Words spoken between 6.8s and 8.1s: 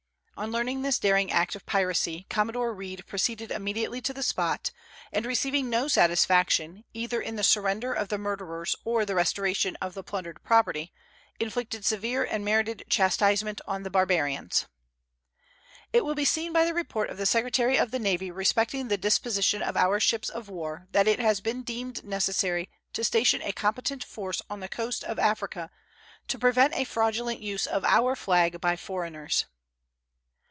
either in the surrender of